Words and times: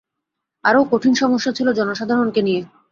আরও 0.63 0.81
কঠিন 0.91 1.13
সমস্যা 1.13 1.51
ছিল 1.51 1.67
জনসাধারণকে 1.73 2.41
নিয়ে। 2.41 2.61